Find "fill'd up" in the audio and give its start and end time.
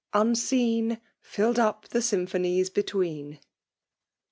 1.21-1.87